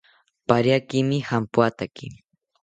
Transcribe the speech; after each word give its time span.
Pariakimi 0.51 1.19
jampoathaki 1.27 2.11